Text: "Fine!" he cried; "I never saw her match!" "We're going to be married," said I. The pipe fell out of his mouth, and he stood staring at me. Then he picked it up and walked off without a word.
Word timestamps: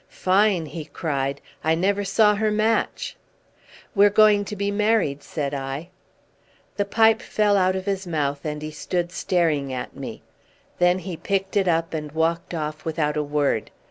"Fine!" 0.09 0.65
he 0.65 0.85
cried; 0.85 1.41
"I 1.63 1.75
never 1.75 2.03
saw 2.03 2.33
her 2.33 2.49
match!" 2.49 3.15
"We're 3.93 4.09
going 4.09 4.45
to 4.45 4.55
be 4.55 4.71
married," 4.71 5.21
said 5.21 5.53
I. 5.53 5.89
The 6.77 6.85
pipe 6.85 7.21
fell 7.21 7.55
out 7.55 7.75
of 7.75 7.85
his 7.85 8.07
mouth, 8.07 8.43
and 8.43 8.63
he 8.63 8.71
stood 8.71 9.11
staring 9.11 9.71
at 9.71 9.95
me. 9.95 10.23
Then 10.79 10.97
he 10.97 11.15
picked 11.17 11.55
it 11.55 11.67
up 11.67 11.93
and 11.93 12.11
walked 12.13 12.55
off 12.55 12.83
without 12.83 13.15
a 13.15 13.21
word. 13.21 13.69